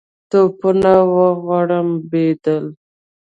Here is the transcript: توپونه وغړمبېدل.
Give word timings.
توپونه 0.31 0.93
وغړمبېدل. 1.15 2.65